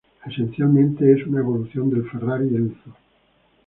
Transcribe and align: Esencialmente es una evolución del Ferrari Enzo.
Esencialmente 0.25 1.11
es 1.13 1.27
una 1.27 1.41
evolución 1.41 1.91
del 1.91 2.09
Ferrari 2.09 2.47
Enzo. 2.55 2.89